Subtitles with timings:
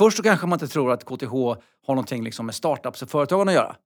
[0.00, 1.32] först så kanske man inte tror att KTH
[1.86, 3.76] har någonting liksom med startups och företagande att göra.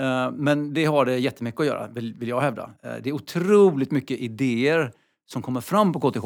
[0.00, 2.70] Eh, men det har det jättemycket att göra, vill, jag hävda.
[2.82, 4.92] Eh, det är otroligt mycket idéer
[5.26, 6.24] som kommer fram på KTH.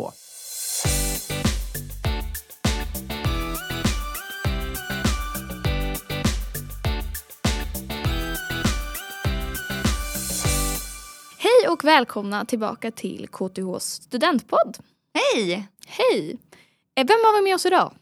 [11.39, 14.79] Hej och välkomna tillbaka till KTHs studentpodd.
[15.15, 15.69] Hej!
[15.87, 16.39] Hej!
[16.95, 17.93] Eh, Vem har vi med oss idag?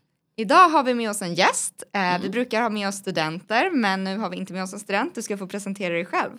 [0.41, 1.84] Idag har vi med oss en gäst.
[1.93, 4.78] Eh, Vi brukar ha med oss studenter, men nu har vi inte med oss en
[4.78, 5.15] student.
[5.15, 6.30] Du ska få presentera dig själv.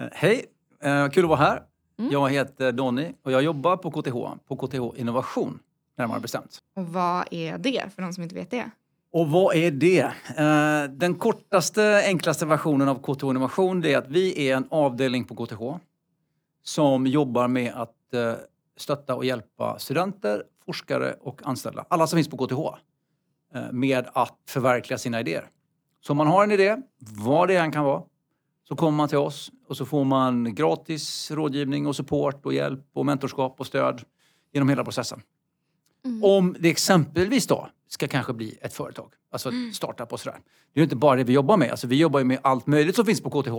[0.00, 0.44] Eh, Hej,
[0.82, 1.62] eh, kul att vara här.
[2.10, 4.16] Jag heter Donny och jag jobbar på KTH,
[4.48, 5.58] på KTH Innovation
[5.98, 6.58] närmare bestämt.
[6.76, 8.70] Och vad är det, för de som inte vet det?
[9.12, 10.00] Och vad är det?
[10.36, 15.24] Eh, Den kortaste, enklaste versionen av KTH Innovation det är att vi är en avdelning
[15.24, 15.62] på KTH
[16.62, 18.32] som jobbar med att eh,
[18.76, 22.78] stötta och hjälpa studenter, forskare och anställda, alla som finns på KTH,
[23.72, 25.48] med att förverkliga sina idéer.
[26.00, 28.02] Så om man har en idé, vad det än kan vara,
[28.68, 32.84] så kommer man till oss och så får man gratis rådgivning och support och hjälp
[32.92, 34.02] och mentorskap och stöd
[34.52, 35.22] genom hela processen.
[36.22, 40.38] Om det exempelvis då ska kanske bli ett företag, alltså ett startup och sådär.
[40.72, 42.66] Det är ju inte bara det vi jobbar med, alltså vi jobbar ju med allt
[42.66, 43.54] möjligt som finns på KTH.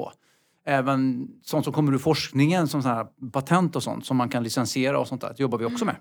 [0.66, 4.44] Även sånt som kommer ur forskningen, som så här patent och sånt som man kan
[4.44, 5.96] licensiera och sånt där, det jobbar vi också med.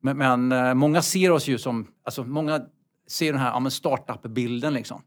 [0.00, 2.60] Men, men eh, många ser oss ju som, alltså många
[3.08, 5.02] ser den här ja, startup-bilden liksom.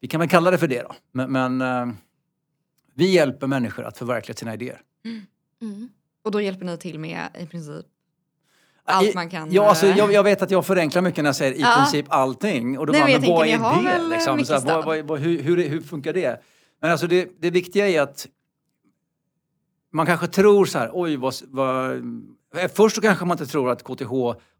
[0.00, 0.94] Vi kan väl kalla det för det då.
[1.12, 1.94] Men, men eh,
[2.94, 4.80] vi hjälper människor att förverkliga sina idéer.
[6.24, 7.86] Och då hjälper ni till med i princip
[8.84, 9.52] allt man kan.
[9.52, 11.74] Ja, alltså, eh, jag, jag vet att jag förenklar mycket när jag säger i Ja.
[11.76, 12.78] princip allting.
[12.78, 13.30] Och då Nej, bara, men
[13.62, 14.08] vad är det?
[14.08, 14.44] Liksom?
[14.44, 16.42] Så här, vad, vad, hur, hur, hur funkar det?
[16.80, 18.26] Men alltså det, det viktiga är att
[19.92, 21.34] man kanske tror så här, oj vad...
[21.48, 22.02] vad
[22.74, 24.10] först så kanske man inte tror att KTH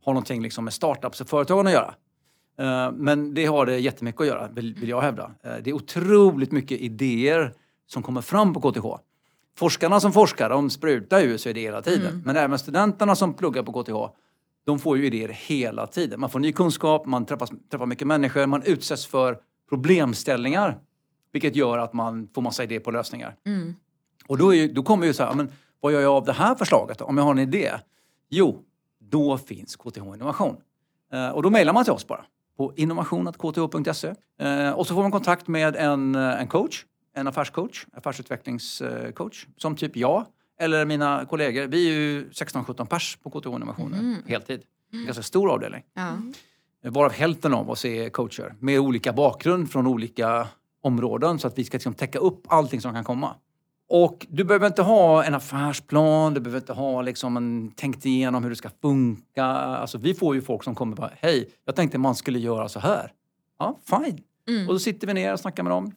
[0.05, 1.95] har någonting liksom med startups och företagande att göra.
[2.61, 5.31] Eh, Men det har det jättemycket att göra, vill, jag hävda.
[5.45, 7.55] Eh, Det är otroligt mycket idéer
[7.87, 8.87] som kommer fram på KTH.
[9.57, 12.23] Forskarna som forskar, de sprutar ju sig idéer hela tiden.
[12.25, 14.15] Men även studenterna som pluggar på KTH,
[14.67, 16.21] de får ju idéer hela tiden.
[16.21, 19.39] Man får ny kunskap, man träffas, träffar mycket människor, man utsätts för
[19.69, 20.79] problemställningar.
[21.33, 23.37] Vilket gör att man får massa idéer på lösningar.
[24.27, 26.55] Och då, ju, då kommer ju så här, men vad gör jag av det här
[26.55, 27.05] förslaget då?
[27.05, 27.71] Om jag har en idé?
[28.29, 28.65] Jo,
[28.99, 30.57] då finns KTH Innovation.
[31.13, 32.25] Eh, och då mejlar man till oss bara
[32.61, 34.15] på innovation.kth.se.
[34.41, 36.85] Eh, och så får man kontakt med en, eh, en coach,
[37.17, 40.27] en affärscoach, affärsutvecklingscoach, som typ jag
[40.59, 41.67] eller mina kollegor.
[41.67, 44.63] Vi är ju 16-17 pers på KTH Innovation nu, heltid.
[44.93, 45.83] En ganska stor avdelning.
[45.95, 46.17] Ja.
[46.91, 50.49] Varav hälften av oss är coacher med olika bakgrund från olika
[50.83, 53.35] områden så att vi ska liksom täcka upp allting som kan komma.
[53.93, 58.43] Och du behöver inte ha en affärsplan, du behöver inte ha liksom en, tänkt igenom
[58.43, 59.45] hur det ska funka.
[59.45, 62.69] Alltså vi får ju folk som kommer och bara, hej, jag tänkte man skulle göra
[62.69, 63.13] så här.
[63.59, 64.21] Ja, fine.
[64.69, 65.93] Och då sitter vi ner och snackar med dem.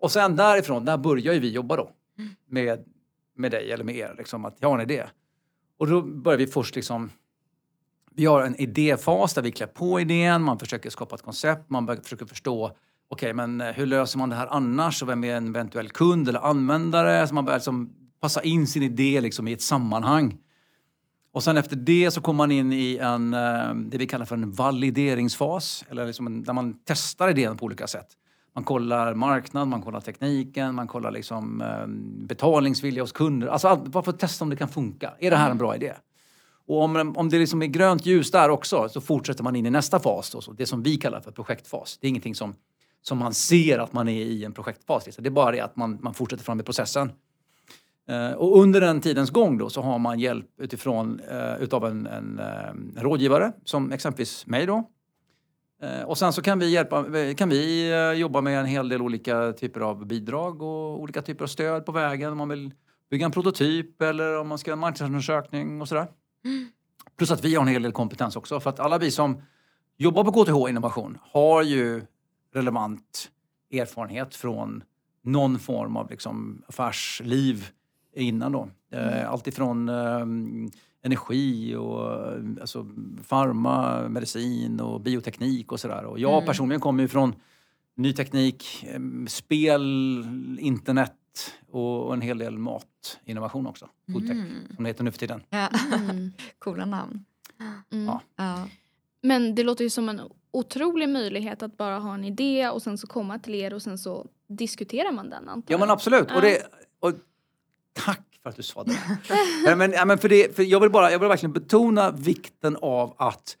[0.00, 1.90] Och sen därifrån, där börjar ju vi jobba då.
[2.48, 2.84] Med,
[3.34, 5.04] med dig eller med er, liksom, att jag har en idé.
[5.78, 7.10] Och då börjar vi först liksom
[8.10, 11.86] vi har en idéfas där vi klär på idén, man försöker skapa ett koncept, man
[12.02, 12.76] försöker förstå
[13.08, 16.28] okej, men eh, hur löser man det här annars och vem är en eventuell kund
[16.28, 17.28] eller användare?
[17.28, 17.90] Så man börjar liksom
[18.20, 20.38] passa in sin idé liksom i ett sammanhang.
[21.32, 24.34] Och sen efter det så kommer man in i en, eh, det vi kallar för
[24.34, 28.06] en valideringsfas, eller liksom en, där man testar idén på olika sätt.
[28.54, 31.86] Man kollar marknad, man kollar tekniken, man kollar liksom, eh,
[32.26, 33.46] betalningsvilja hos kunder.
[33.46, 35.12] Alltså allt, bara för att testa om det kan funka.
[35.18, 35.92] Är det här en bra idé?
[36.66, 39.70] Och om, om det liksom är grönt ljus där också så fortsätter man in i
[39.70, 40.30] nästa fas.
[40.30, 41.98] Då, så det som vi kallar för projektfas.
[42.00, 42.54] Det är ingenting som,
[43.08, 45.06] som man ser att man är i en projektfas.
[45.06, 45.24] Liksom.
[45.24, 47.12] Det är bara det att man, man fortsätter fram i processen.
[48.08, 52.06] Eh, och under den tidens gång då så har man hjälp utifrån eh, utav en,
[52.06, 54.90] en, eh, rådgivare som exempelvis mig då.
[55.82, 57.04] Eh, och sen så kan vi, hjälpa,
[57.36, 61.44] kan vi eh, jobba med en hel del olika typer av bidrag och olika typer
[61.44, 62.32] av stöd på vägen.
[62.32, 62.72] Om man vill
[63.10, 66.08] bygga en prototyp eller om man ska göra en marknadsundersökning och sådär.
[67.18, 68.60] Plus att vi har en hel del kompetens också.
[68.60, 69.42] För att alla vi som
[69.96, 72.02] jobbar på KTH Innovation har ju
[72.56, 73.30] relevant
[73.72, 74.82] erfarenhet från
[75.22, 77.70] någon form av liksom affärsliv
[78.14, 78.68] innan då.
[78.92, 80.26] Eh, Allt ifrån eh,
[81.02, 82.86] energi och eh, alltså,
[83.22, 86.04] farma, medicin och bioteknik och sådär.
[86.04, 87.34] Och jag personligen kommer ju från
[87.94, 90.26] ny teknik, eh, spel,
[90.58, 91.12] internet
[91.70, 93.88] och, en hel del matinnovation också.
[94.12, 94.36] Foodtech,
[94.74, 95.42] som det heter nu för tiden.
[95.50, 95.68] Ja.
[96.58, 97.24] Coola namn.
[97.88, 98.20] Ja.
[98.36, 98.68] Ja.
[99.22, 100.20] Men det låter ju som en
[100.56, 103.98] otrolig möjlighet att bara ha en idé och sen så komma till er och sen
[103.98, 105.80] så diskuterar man den antar Ja jag.
[105.80, 106.30] men absolut.
[106.34, 106.62] Och det,
[107.00, 107.12] och,
[107.92, 108.98] tack för att du sa det.
[109.64, 112.76] Nej, men, ja, men för det för jag, vill bara, jag vill verkligen betona vikten
[112.82, 113.56] av att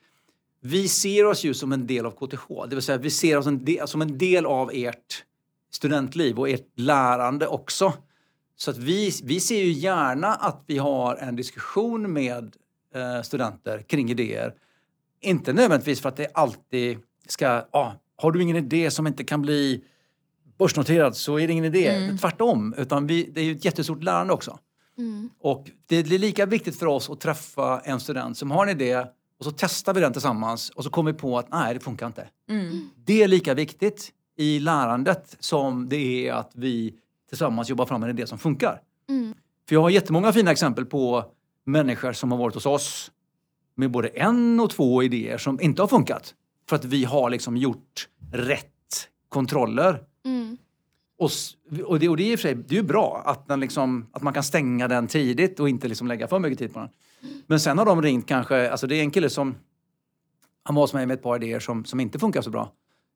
[0.60, 2.68] vi ser oss ju som en del av KTH.
[2.68, 5.24] Det vill säga vi ser oss en del, som en del av ert
[5.70, 7.92] studentliv och ert lärande också.
[8.56, 12.56] Så att vi, vi ser ju gärna att vi har en diskussion med
[12.94, 14.54] eh, studenter kring idéer.
[15.20, 16.98] Inte nödvändigtvis för att det alltid
[17.28, 17.64] ska...
[17.70, 19.84] Ah, har du ingen idé som inte kan bli
[20.58, 21.88] börsnoterad så är det ingen idé.
[21.88, 22.18] Mm.
[22.18, 22.74] Tvärtom.
[22.78, 24.58] Utan vi, det är ju ett jättestort lärande också.
[24.98, 25.30] Mm.
[25.40, 29.04] Och det är lika viktigt för oss att träffa en student som har en idé
[29.38, 32.06] och så testar vi den tillsammans och så kommer vi på att nej, det funkar
[32.06, 32.28] inte.
[32.48, 32.88] Mm.
[33.04, 36.94] Det är lika viktigt i lärandet som det är att vi
[37.28, 38.80] tillsammans jobbar fram en idé som funkar.
[39.08, 39.34] Mm.
[39.68, 41.24] För jag har jättemånga fina exempel på
[41.64, 43.10] människor som har varit hos oss
[43.76, 46.34] med både en och två idéer som inte har funkat.
[46.68, 50.02] För att vi har liksom gjort rätt kontroller.
[50.24, 50.56] Mm.
[51.18, 51.30] Och,
[51.84, 54.06] och, det, och det är i och för sig det är bra att, den liksom,
[54.12, 56.88] att man kan stänga den tidigt och inte liksom lägga för mycket tid på den.
[57.46, 59.54] Men sen har de ringt kanske, alltså det är en kille som
[60.62, 62.72] han var hos mig med ett par idéer som, som inte funkar så bra.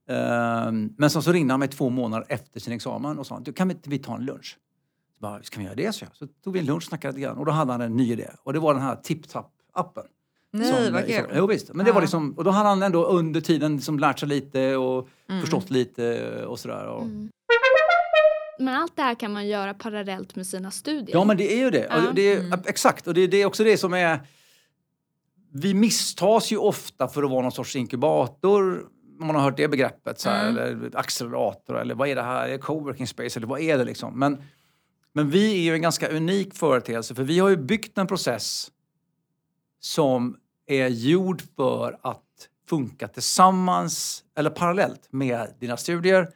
[0.08, 3.52] Ehm, men som så ringde han mig två månader efter sin examen och sa du,
[3.52, 4.58] kan vi vi ta en lunch?
[5.14, 5.92] Så bara, ska vi göra det?
[5.92, 6.16] Så, jag.
[6.16, 8.12] så tog vi en lunch och snackade lite grann och då hade han en ny
[8.12, 10.04] idé och det var den här TipTap-appen.
[10.52, 11.26] Nej, Som- vad kul.
[11.34, 11.74] Jo, visst.
[11.74, 14.76] Men det var liksom, och då hade han ändå under tiden liksom lärt sig lite
[14.76, 15.40] och Mm.
[15.40, 16.86] förstått lite och sådär.
[16.86, 17.28] Och, Mm.
[18.58, 21.16] Men allt det här kan man göra parallellt med sina studier.
[21.16, 21.86] Ja, men det är ju det.
[21.86, 22.00] Och Ja.
[22.00, 22.60] det, det är, Mm.
[22.66, 24.20] Exakt, och det, det är också det som är...
[25.52, 28.86] Vi misstas ju ofta för att vara någon sorts inkubator.
[29.20, 30.20] Om man har hört det begreppet.
[30.20, 30.62] Så här, Mm.
[30.62, 32.48] Eller accelerator, eller vad är det här?
[32.48, 33.38] Är det coworking space?
[33.38, 34.18] Eller vad är det liksom?
[34.18, 34.42] Men,
[35.12, 38.70] men vi är ju en ganska unik företeelse för vi har ju byggt en process
[39.80, 40.36] som
[40.66, 46.28] är gjord för att funka tillsammans eller parallellt med dina studier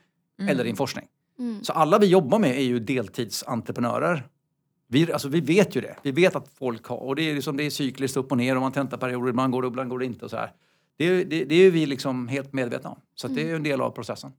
[0.49, 1.05] eller din forskning.
[1.39, 1.63] Mm.
[1.63, 4.27] Så alla vi jobbar med är ju deltidsentreprenörer.
[4.87, 5.95] Vi, alltså vi vet ju det.
[6.01, 8.55] Vi vet att folk har, och det är, liksom, det är cykliskt upp och ner
[8.55, 10.51] och man tentar perioder, ibland går det, ibland går det inte och så här.
[10.97, 12.99] Det, är- det, det är vi liksom helt medvetna om.
[13.15, 14.31] Så det är en del av processen.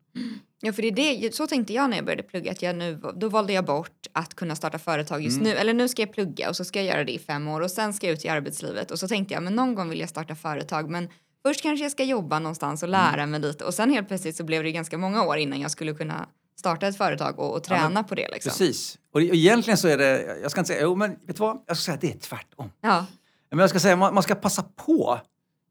[0.61, 2.51] Ja, för det är det, så tänkte jag när jag började plugga.
[2.53, 5.49] Att jag nu, då valde jag bort att kunna starta företag just Mm.
[5.49, 5.57] nu.
[5.57, 7.71] Eller nu ska jag plugga och så ska jag göra det i fem år och
[7.71, 8.91] sen ska jag ut i arbetslivet.
[8.91, 10.91] Och så tänkte jag, men någon gång vill jag starta företag.
[10.91, 11.09] Men
[11.47, 13.31] först kanske jag ska jobba någonstans och lära Mm.
[13.31, 13.65] mig lite.
[13.65, 16.87] Och sen helt plötsligt så blev det ganska många år innan jag skulle kunna starta
[16.87, 18.29] ett företag och, och Ja, men träna på det.
[18.33, 18.51] Liksom.
[18.51, 18.99] Precis.
[19.13, 21.59] Och egentligen så är det, jag ska inte säga, jo men vet du vad?
[21.67, 22.71] Jag ska säga att det är tvärtom.
[22.81, 23.07] Ja.
[23.51, 25.21] Men jag ska säga man, man ska passa på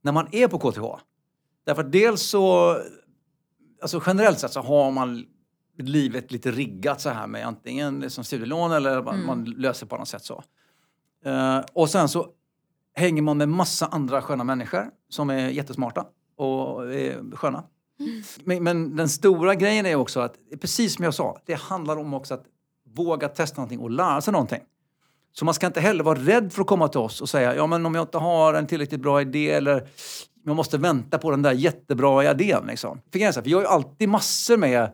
[0.05, 0.83] när man är på KTH.
[1.65, 2.75] Därför att dels så,
[3.81, 5.25] alltså generellt sett så har man
[5.77, 9.27] livet lite riggat så här med antingen som studielån eller man, Mm.
[9.27, 10.43] man löser på något sätt så.
[11.25, 12.27] Eh, och sen så
[12.93, 16.05] hänger man med massa andra sköna människor som är jättesmarta
[16.37, 17.63] och är sköna.
[18.43, 22.13] Men, men den stora grejen är också att, precis som jag sa, det handlar om
[22.13, 22.45] också att
[22.95, 24.61] våga testa någonting och lära sig någonting.
[25.39, 27.67] Så man ska inte heller vara rädd för att komma till oss och säga ja
[27.67, 29.87] men om jag inte har en tillräckligt bra idé eller
[30.45, 32.65] jag måste vänta på den där jättebra idén.
[32.67, 33.01] Liksom.
[33.11, 34.91] För vi har ju alltid massor med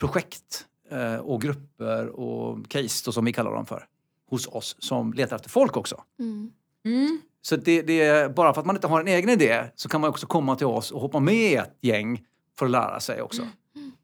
[0.00, 3.86] projekt eh, och grupper och case då, som vi kallar dem för
[4.30, 6.02] hos oss som letar efter folk också.
[6.18, 6.50] Mm.
[6.84, 7.20] Mm.
[7.42, 10.00] Så det, det är, bara för att man inte har en egen idé så kan
[10.00, 12.22] man också komma till oss och hoppa med i ett gäng
[12.58, 13.42] för att lära sig också.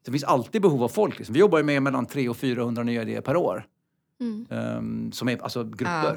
[0.04, 1.18] Det finns alltid behov av folk.
[1.18, 1.32] Liksom.
[1.32, 3.66] Vi jobbar med mellan 300 och 400 nya idéer per år.
[4.20, 4.46] Mm.
[4.50, 6.14] ehm, som är alltså grupper.
[6.14, 6.16] Ja.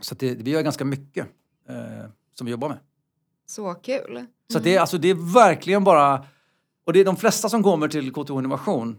[0.00, 1.26] Så det, vi gör ganska mycket
[1.68, 2.78] eh, som vi jobbar med.
[3.46, 4.26] Så kul.
[4.52, 6.26] Så att det, är, alltså, det är verkligen bara...
[6.84, 8.96] Och det är de flesta som kommer till KTH Innovation,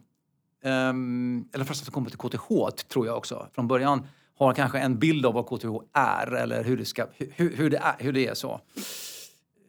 [0.63, 2.48] ehm, eller de flesta som kommer till KTH
[2.88, 6.77] tror jag också, från början har kanske en bild av vad KTH är eller hur
[6.77, 8.62] det, ska, hur, hur det, är, hur det är så.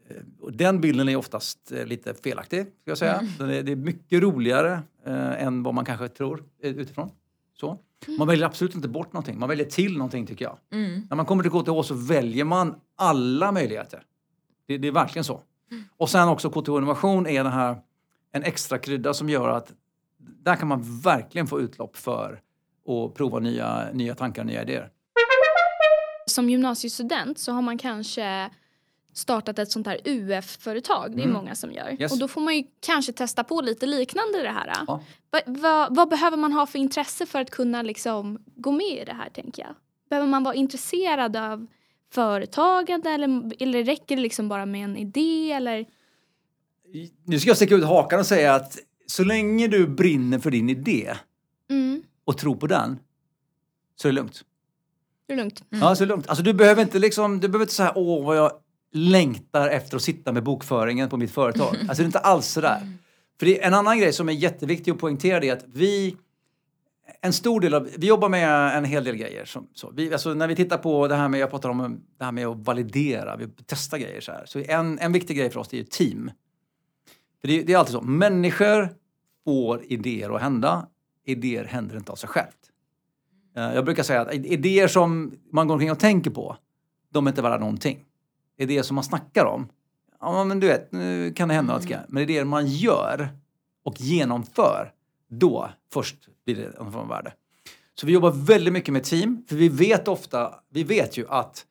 [0.08, 3.22] Eh, Och den bilden är oftast eh, lite felaktig, ska jag säga.
[3.38, 7.10] Så Det, är, mycket roligare eh, än vad man kanske tror utifrån.
[7.60, 7.78] Så.
[8.18, 10.58] Man väljer absolut inte bort någonting, man väljer till någonting tycker jag.
[10.72, 11.06] Mm.
[11.10, 14.02] När man kommer till KTH så väljer man alla möjligheter.
[14.66, 15.40] Det, det är verkligen så.
[15.96, 17.76] Och sen också KTH Innovation är den här,
[18.32, 19.72] en extra krydda som gör att
[20.18, 22.40] där kan man verkligen få utlopp för
[22.88, 24.90] att prova nya, nya tankar, nya idéer.
[26.26, 28.50] Som gymnasiestudent så har man kanske
[29.12, 31.10] startat ett sånt här UF-företag.
[31.16, 31.32] Det är Mm.
[31.34, 31.96] många som gör.
[32.00, 32.12] Yes.
[32.12, 34.72] Och då får man ju kanske testa på lite liknande det här.
[34.86, 35.02] Ja.
[35.30, 39.04] Va, va, vad behöver man ha för intresse för att kunna liksom gå med i
[39.04, 39.74] det här tänker jag?
[40.10, 41.66] Behöver man vara intresserad av
[42.12, 45.86] företagande eller, eller räcker det liksom bara med en idé eller?
[47.24, 50.70] Nu ska jag sticka ut hakan och säga att så länge du brinner för din
[50.70, 51.14] idé
[51.70, 52.98] Mm, och tror på den
[53.96, 54.44] så är det lugnt.
[55.26, 55.62] det är lugnt.
[55.70, 56.28] Ja, så är det lugnt.
[56.28, 58.52] Alltså, du behöver inte liksom, du behöver inte säga åh vad jag
[58.92, 61.76] längtar efter att sitta med bokföringen på mitt företag.
[61.88, 62.80] Alltså det är inte alls sådär.
[63.38, 66.16] För det är en annan grej som är jätteviktig att poängtera det är att vi
[67.20, 69.44] en stor del av, vi jobbar med en hel del grejer.
[69.44, 69.90] Som, så.
[69.90, 72.46] Vi, alltså när vi tittar på det här med, jag pratar om det här med
[72.46, 74.46] att validera, vi testar grejer så här.
[74.46, 76.30] Så en, en viktig grej för oss det är ju team.
[77.40, 78.88] För det, det är alltid så, människor
[79.44, 80.86] får idéer att hända,
[81.24, 82.70] idéer händer inte av sig självt.
[83.56, 86.56] Eh, Jag brukar säga att idéer som man går omkring och tänker på,
[87.10, 88.04] de är inte värda någonting.
[88.60, 89.68] Idéer som man snackar om,
[90.20, 91.90] ja men du vet, nu kan det hända något.
[91.90, 92.00] Mm.
[92.08, 93.28] Men idéer man gör
[93.84, 94.92] och genomför,
[95.28, 97.32] då först blir det någon form av värde.
[97.94, 101.66] Så vi jobbar väldigt mycket med team, för vi vet ofta, vi vet ju att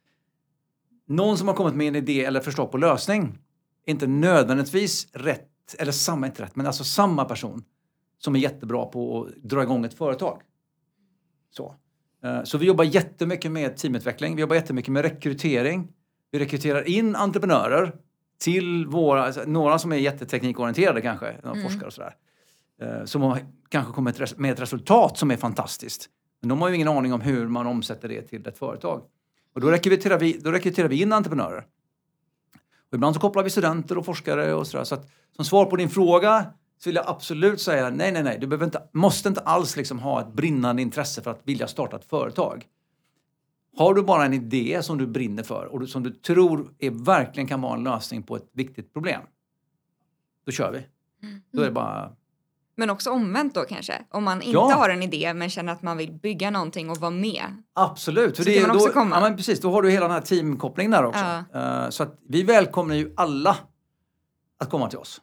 [1.08, 3.38] någon som har kommit med en idé eller förslag på lösning
[3.86, 7.64] är inte nödvändigtvis rätt, eller samma, inte rätt, men alltså samma person
[8.18, 10.42] som är jättebra på att dra igång ett företag.
[11.52, 11.76] Så,
[12.24, 15.88] Eh, så vi jobbar jättemycket med teamutveckling, vi jobbar jättemycket med rekrytering.
[16.32, 17.96] Vi rekryterar in entreprenörer
[18.40, 22.16] till våra, alltså, några som är jätteteknikorienterade kanske, några forskare och sådär.
[22.82, 26.10] Eh, Som har kanske kommit res- med ett resultat som är fantastiskt.
[26.42, 29.02] Men de har ju ingen aning om hur man omsätter det till ett företag.
[29.56, 31.66] Och då rekryterar vi, då rekryterar vi in entreprenörer.
[32.90, 34.84] Och ibland så kopplar vi studenter och forskare och sådär.
[34.84, 36.46] Så att, som svar på din fråga
[36.78, 38.38] så vill jag absolut säga nej, nej, nej.
[38.42, 41.96] Du behöver inte, måste inte alls liksom ha ett brinnande intresse för att vilja starta
[41.98, 42.66] ett företag.
[43.78, 47.48] Har du bara en idé som du brinner för och som du tror är, verkligen
[47.48, 49.22] kan vara en lösning på ett viktigt problem.
[50.46, 50.86] Då kör vi.
[51.52, 52.12] Då är det bara...
[52.76, 54.06] Men också omvänt då kanske.
[54.10, 54.74] Om man inte Ja.
[54.76, 57.64] har en idé men känner att man vill bygga någonting och vara med.
[57.74, 58.38] Absolut.
[58.38, 59.16] Så kan man också då, komma.
[59.16, 61.26] Ja, men precis, då har du hela den här teamkopplingen där också.
[61.54, 61.84] Ja.
[61.84, 63.58] Eh, så att vi välkomnar ju alla
[64.58, 65.22] att komma till oss.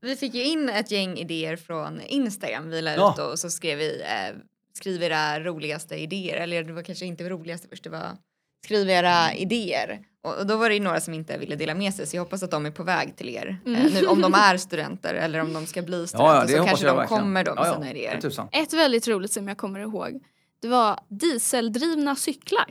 [0.00, 3.12] Vi fick ju in ett gäng idéer från Instagram vi la Ja.
[3.12, 4.36] ut och så skrev vi eh,
[4.76, 6.36] skriv era roligaste idéer.
[6.36, 8.16] Eller det var kanske inte roligaste först, det var
[8.64, 10.00] skriv era idéer.
[10.22, 12.22] Och, och då var det ju några som inte ville dela med sig så jag
[12.22, 13.60] hoppas att de är på väg till er.
[13.66, 13.86] Mm.
[13.86, 17.06] Eh, nu, om de är studenter eller om de ska bli studenter så kanske de
[17.06, 18.20] kommer då med sina Ja, idéer.
[18.20, 18.48] tusan.
[18.52, 20.22] Ett väldigt roligt som jag kommer ihåg.
[20.62, 22.66] Det var dieseldrivna cyklar.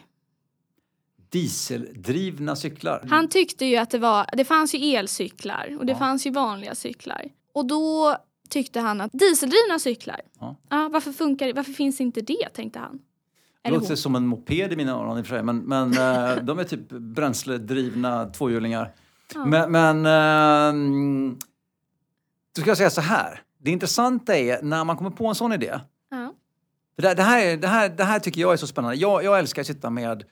[1.30, 3.06] Dieseldrivna cyklar.
[3.10, 6.00] Han tyckte ju att det var, det fanns ju elcyklar och det Ja.
[6.00, 7.24] fanns ju vanliga cyklar.
[7.54, 8.18] Och då
[8.50, 10.56] tyckte han att dieseldrivna cyklar, Ja.
[10.70, 13.00] ja, varför, funkar, varför finns inte det tänkte han.
[13.62, 13.98] Det låter hon.
[13.98, 15.44] som en moped i mina öron i och för sig.
[15.44, 15.94] Men, men
[16.38, 18.92] eh, de är typ bränsledrivna tvåhjulingar.
[19.34, 19.46] Ja.
[19.46, 21.38] Men, men ehm,
[22.56, 23.42] då ska jag säga så här.
[23.58, 25.80] Det intressanta är när man kommer på en sån idé.
[26.10, 26.34] Ja.
[26.96, 28.96] Det, det, här, är- det, här, det här tycker jag är så spännande.
[28.98, 30.24] Jag, jag älskar att sitta med,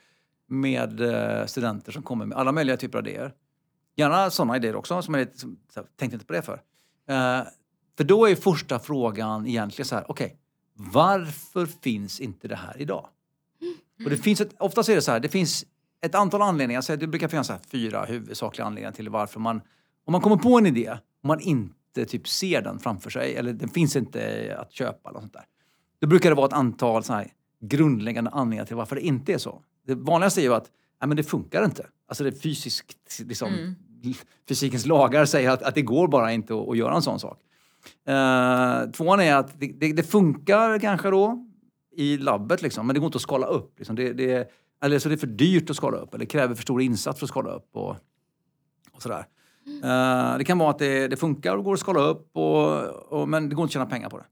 [0.47, 3.33] med eh, studenter som kommer med alla möjliga typer av idéer.
[3.95, 5.27] Gärna såna idéer också, som jag
[5.97, 6.61] tänkte inte på det för.
[7.09, 7.41] Eh,
[7.97, 10.37] för då är första frågan egentligen så här, okej,
[10.75, 13.07] varför finns inte det här idag?
[14.03, 15.65] Och det finns ett, oftast är det så här, det finns
[16.01, 19.61] ett antal anledningar, så det brukar finnas så här fyra huvudsakliga anledningar till varför man,
[20.05, 20.89] om man kommer på en idé
[21.21, 25.19] och man inte typ ser den framför sig, eller den finns inte att köpa eller
[25.19, 25.45] sånt där.
[25.99, 27.27] Då brukar det vara ett antal så här
[27.61, 29.61] grundläggande anledningar till varför det inte är så.
[29.87, 30.71] Det vanligaste är ju att
[31.01, 31.87] nej, men det funkar inte.
[32.07, 33.75] Alltså det fysiskt, liksom,
[34.47, 37.39] fysikens lagar säger att, att det går bara inte att, att göra en sån sak.
[38.09, 41.45] Uh, tvåan är att det, det, det funkar kanske då
[41.95, 43.79] i labbet liksom, men det går inte att skala upp.
[43.79, 43.95] Liksom.
[43.95, 44.51] Det, det,
[44.83, 47.25] eller så det är för dyrt att skala upp eller kräver för stor insats för
[47.25, 47.69] att skala upp.
[47.71, 47.95] Och,
[48.91, 49.25] och sådär.
[49.83, 53.29] Eh, det kan vara att det, det funkar och går att skala upp och, och,
[53.29, 54.25] men det går inte att tjäna pengar på det.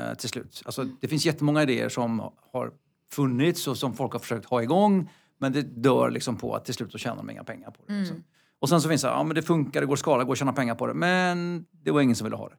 [0.00, 0.62] eh, till slut.
[0.64, 2.72] Alltså, det finns jättemånga idéer som har
[3.10, 6.74] funnits och som folk har försökt ha igång men det dör liksom på att till
[6.74, 7.98] slut så tjänar de inga pengar på det.
[7.98, 8.16] Liksom.
[8.16, 8.26] Mm.
[8.62, 10.32] Och sen så finns det, ja men det funkar, det går att skala, det går
[10.32, 12.54] att tjäna pengar på det men det var ingen som ville ha det.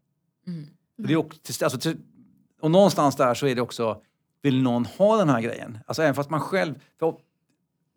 [0.98, 1.98] det är också, alltså, till,
[2.62, 4.02] och någonstans där så är det också,
[4.42, 5.78] vill någon ha den här grejen?
[5.88, 7.16] Alltså även fast man själv, för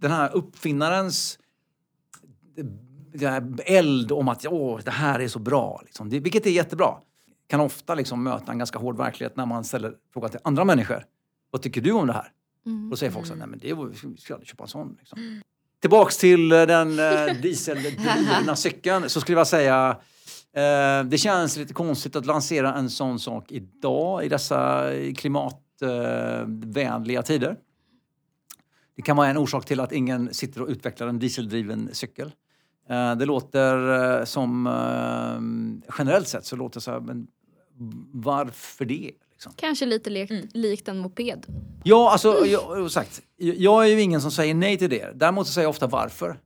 [0.00, 1.38] den här uppfinnarens
[3.64, 6.10] eld om att Åh, det här är så bra, liksom.
[6.10, 6.98] det, vilket är jättebra,
[7.46, 11.04] kan ofta liksom möta en ganska hård verklighet när man ställer frågan till andra människor.
[11.50, 12.32] Vad tycker du om det här?
[12.66, 12.90] Mm.
[12.90, 14.96] Då säger folk så här, nej men det var, vi ska aldrig köpa en sån.
[14.98, 15.42] Liksom.
[15.86, 19.96] Tillbaks till eh, den eh, dieseldrivna cykeln så skulle jag säga
[20.56, 27.22] eh, det känns lite konstigt att lansera en sån sak idag i dessa eh, klimatvänliga
[27.22, 27.56] tider.
[28.96, 32.32] Det kan vara en orsak till att ingen sitter och utvecklar en dieseldriven cykel.
[32.88, 35.40] Eh, det låter eh, som, eh,
[35.98, 37.26] generellt sett så låter det så här, men
[38.12, 39.12] varför det?
[39.36, 39.52] Liksom?
[39.56, 40.48] Kanske lite likt, Mm.
[40.52, 41.46] likt en moped.
[41.84, 45.10] Ja, alltså, jag, sagt, jag är ju ingen som säger nej till det.
[45.14, 46.40] Däremot så säger jag ofta varför.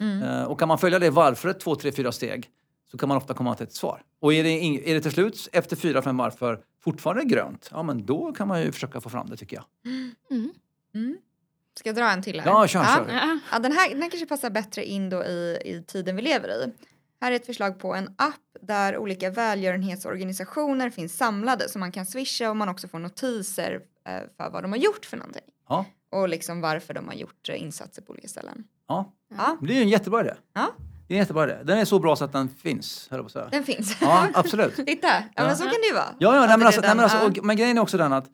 [0.00, 0.22] Mm.
[0.22, 2.48] Eh, och kan man följa det varföret, två, tre, fyra steg,
[2.90, 4.02] så kan man ofta komma till ett svar.
[4.20, 4.50] Och är det,
[4.90, 8.62] är det till slut, efter fyra, fem varför, fortfarande grönt, ja men då kan man
[8.62, 9.64] ju försöka få fram det tycker jag.
[10.94, 11.16] Mm.
[11.78, 12.50] Ska jag dra en till här?
[12.50, 13.06] Ja, kör, kör.
[13.12, 13.38] Ja.
[13.52, 16.48] Ja, den här den här kanske passar bättre in då i, i tiden vi lever
[16.48, 16.72] i.
[17.24, 22.06] Här är ett förslag på en app där olika välgörenhetsorganisationer finns samlade så man kan
[22.06, 25.42] swisha och man också får notiser eh, för vad de har gjort för någonting.
[25.68, 28.64] Ja, Och liksom varför de har gjort eh, insatser på olika ställen.
[28.88, 29.12] ja.
[29.36, 30.34] Ja, Det är ju en jättebra idé.
[30.54, 30.70] ja
[31.08, 31.56] Det är en jättebra idé.
[31.64, 33.48] Den är så bra så att den finns, höll på att säga.
[33.50, 33.96] den finns.
[34.00, 34.76] Ja, absolut.
[34.86, 35.44] Titta, ja, Ja.
[35.46, 36.14] men så kan det ju vara.
[36.18, 38.26] Ja, ja nej, men, alltså, nej, men, alltså, och, men grejen är också den att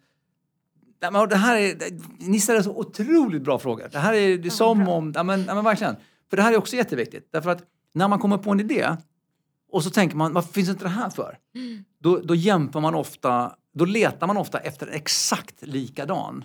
[1.02, 1.76] nej, men det här är,
[2.18, 3.88] ni ställer så otroligt bra frågor.
[3.92, 4.94] Det här är, det är som bra.
[4.94, 5.97] om, ja men, ja men verkligen.
[6.30, 7.28] För det här är också jätteviktigt.
[7.32, 8.97] Därför att när man kommer på en idé
[9.73, 11.38] och så tänker man, varför finns inte det här för?
[11.99, 16.44] Då, då jämför man ofta, då letar man ofta efter en exakt likadan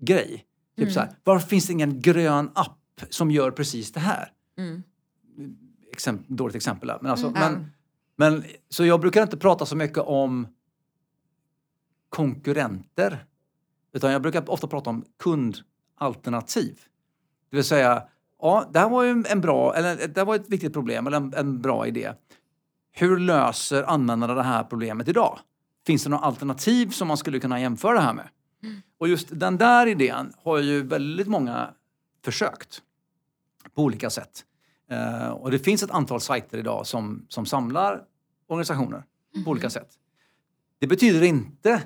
[0.00, 0.44] grej.
[0.76, 4.32] Typ så här, varför finns det ingen grön app som gör precis det här?
[4.58, 4.82] Mm.
[5.92, 6.98] Exemp, dåligt exempel där.
[7.02, 7.40] Men alltså, Mm.
[7.40, 7.70] men,
[8.16, 10.48] men, så jag brukar inte prata så mycket om
[12.08, 13.24] konkurrenter.
[13.92, 16.80] Utan jag brukar ofta prata om kundalternativ.
[17.50, 18.02] Det vill säga,
[18.46, 21.34] ja, det här var ju en bra, eller det var ett viktigt problem eller en,
[21.34, 22.12] en bra idé.
[22.92, 25.38] Hur löser användarna det här problemet idag?
[25.86, 28.28] Finns det några alternativ som man skulle kunna jämföra det här med?
[28.98, 31.70] Och just den där idén har ju väldigt många
[32.24, 32.82] försökt
[33.74, 34.44] på olika sätt.
[34.90, 38.02] Eh, och det finns ett antal sajter idag som, som samlar
[38.48, 39.04] organisationer
[39.44, 39.88] på olika sätt.
[40.78, 41.82] Det betyder inte,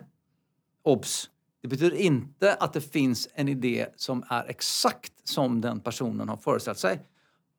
[0.83, 1.30] obs,
[1.63, 6.37] det betyder inte att det finns en idé som är exakt som den personen har
[6.37, 7.03] föreställt sig.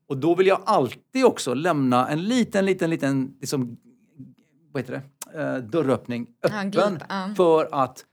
[0.08, 3.78] Och då vill jag alltid också lämna en liten, liten, liten liksom,
[4.72, 4.94] vad heter
[5.32, 5.40] det?
[5.42, 7.34] Eh, dörröppning Ja, öppen glip, ja.
[7.38, 8.06] för att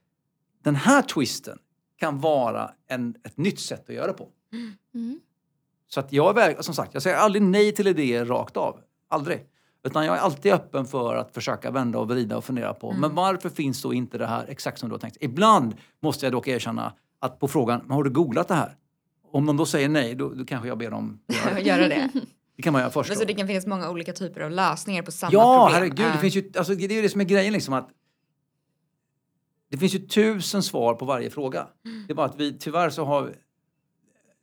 [0.62, 1.58] den här twisten
[1.96, 4.28] kan vara en, ett nytt sätt att göra på.
[4.94, 5.20] Mm.
[5.88, 8.80] Så att jag väg- som sagt, jag säger aldrig nej till idéer rakt av.
[9.08, 9.44] Aldrig.
[9.84, 13.14] Utan jag är alltid öppen för att försöka vända och vrida och fundera på, men
[13.14, 15.16] varför finns då inte det här exakt som du har tänkt?
[15.20, 18.76] Ibland måste jag dock erkänna att på frågan, har du googlat det här?
[19.32, 21.60] Om de då säger nej, då, då kanske jag ber dem göra det.
[21.68, 22.10] Göra det.
[22.56, 23.08] Det kan man göra först.
[23.10, 25.74] Men så det kan finnas många olika typer av lösningar på samma Ja, problem.
[25.74, 25.96] herregud.
[25.96, 26.20] Det, Ja.
[26.20, 27.52] finns ju, alltså, det är ju det som är grejen.
[27.52, 27.88] Liksom, att
[29.70, 31.66] det finns ju tusen svar på varje fråga.
[32.06, 33.34] Det är bara att vi tyvärr så har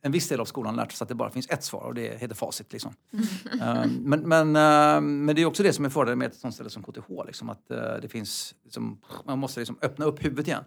[0.06, 2.20] en viss del av skolan lärt sig att det bara finns ett svar och det
[2.20, 2.72] heter facit.
[2.72, 2.94] Liksom.
[3.62, 6.54] Ehm, men, men, ehm, men det är också det som är fördelen med ett sånt
[6.54, 7.26] ställe som KTH.
[7.26, 10.64] Liksom, att eh, det finns, liksom, man måste liksom öppna upp huvudet igen.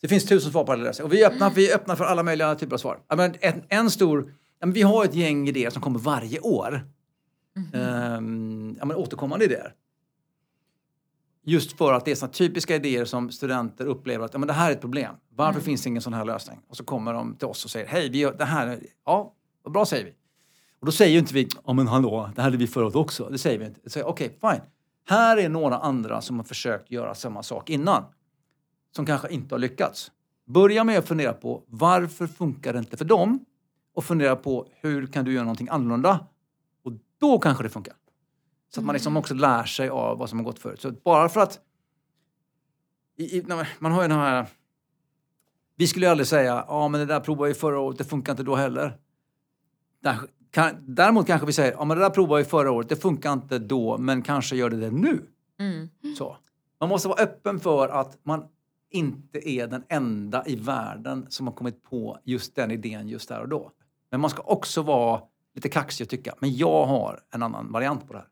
[0.00, 1.04] Det finns tusen svar på alla läsare.
[1.04, 2.98] Och vi är öppna, vi är öppna för alla möjliga typer av svar.
[3.16, 4.34] Men en, en stor,
[4.66, 6.88] vi har ett gäng idéer som kommer varje år.
[7.72, 9.74] Ehm, ja, men återkommande idéer.
[11.48, 14.52] Just för att det är såna typiska idéer som studenter upplever att ja, men det
[14.52, 15.14] här är ett problem.
[15.28, 16.58] Varför finns det ingen sån här lösning?
[16.68, 18.80] Och så kommer de till oss och säger hej, vi gör det här.
[19.04, 20.14] Ja, vad bra säger vi.
[20.80, 23.28] Och då säger ju inte vi, ja men hallå, det här hade vi förut också.
[23.28, 24.02] Det säger vi inte.
[24.02, 24.60] Okej, fine.
[25.08, 28.04] Här är några andra som har försökt göra samma sak innan.
[28.96, 30.10] Som kanske inte har lyckats.
[30.46, 33.44] Börja med att fundera på varför funkar det inte för dem?
[33.94, 36.26] Och fundera på hur kan du göra någonting annorlunda?
[36.84, 37.94] Och då kanske det funkar.
[38.76, 40.80] Så att man liksom också lär sig av vad som har gått förut.
[40.80, 41.60] Så bara för att...
[43.16, 43.44] I, i,
[43.78, 44.46] man- har ju den här...
[45.76, 48.32] Vi skulle ju aldrig säga ja men det där provade vi förra året, det funkar
[48.32, 48.98] inte då heller.
[50.80, 53.58] Däremot kanske vi säger ja men det där provade vi förra året, det funkar inte
[53.58, 55.26] då men kanske gör det det nu.
[55.58, 55.88] Mm.
[56.18, 56.36] Så.
[56.80, 58.44] Man måste vara öppen för att man
[58.90, 63.40] inte är den enda i världen som har kommit på just den idén just där
[63.40, 63.72] och då.
[64.10, 65.22] Men man ska också vara
[65.54, 68.28] lite kaxig och tycka, men jag har en annan variant på det här.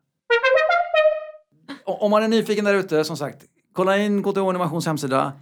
[1.85, 3.43] Om man är nyfiken där ute, som sagt,
[3.73, 5.33] kolla in KTH Innovations hemsida.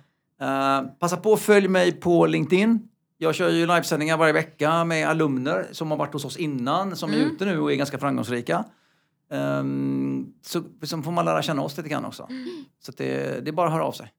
[0.42, 2.90] Eh, passa på att följ mig på LinkedIn.
[3.18, 7.12] Jag kör ju livesändningar varje vecka med alumner som har varit hos oss innan, som
[7.14, 8.66] är ute nu och är ganska framgångsrika.
[9.30, 12.28] Um, så, så får man lära känna oss lite grann också.
[12.86, 14.12] Så att det, det är bara att höra av sig.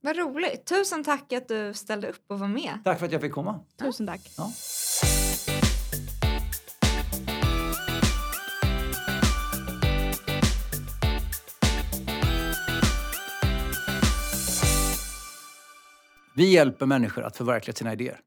[0.00, 0.66] Vad roligt.
[0.66, 2.78] Tusen tack att du ställde upp och var med.
[2.84, 3.60] Tack för att jag fick komma.
[3.80, 4.20] Tusen tack.
[4.36, 4.52] Ja.
[16.34, 18.20] Vi hjälper människor att förverkliga sina idéer.